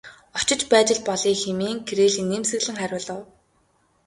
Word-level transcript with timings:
Очиж 0.39 0.61
байж 0.71 0.87
л 0.97 1.01
болъё 1.07 1.33
хэмээн 1.41 1.77
Кирилл 1.87 2.15
инээмсэглэн 2.23 2.79
хариулав. 2.81 3.19